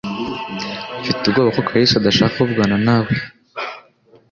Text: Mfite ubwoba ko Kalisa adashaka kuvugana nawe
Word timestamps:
Mfite 1.01 1.21
ubwoba 1.25 1.49
ko 1.55 1.61
Kalisa 1.67 1.95
adashaka 1.97 2.33
kuvugana 2.37 2.77
nawe 2.85 3.11